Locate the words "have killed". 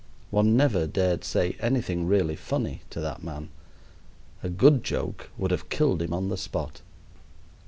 5.51-6.01